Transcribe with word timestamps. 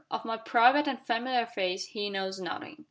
Of 0.09 0.25
my 0.25 0.35
private 0.35 0.87
and 0.87 0.99
family 0.99 1.35
affairs 1.37 1.85
he 1.89 2.09
knows 2.09 2.39
nothing." 2.41 2.77